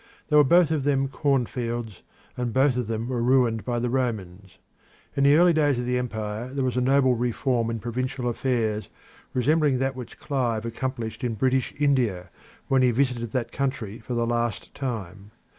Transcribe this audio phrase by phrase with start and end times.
[0.29, 2.01] They were both of them cornfields,
[2.35, 4.57] and both of them were ruined by the Romans.
[5.15, 8.89] In the early days of the empire there was a noble reform in provincial affairs
[9.35, 12.31] resembling that which Clive accomplished in British India
[12.67, 15.29] when he visited that country for the last time.